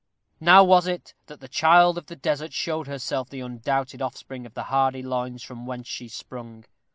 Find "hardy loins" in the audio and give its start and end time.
4.63-5.43